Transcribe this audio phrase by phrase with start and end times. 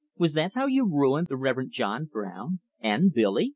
[0.17, 1.69] Was that how you ruined the Rev.
[1.69, 3.49] John Brown and Billy?"